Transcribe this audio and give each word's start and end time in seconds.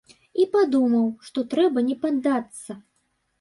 І 0.43 0.45
падумаў, 0.53 1.03
што 1.27 1.43
трэба 1.51 1.85
не 1.91 1.99
паддацца. 2.07 2.71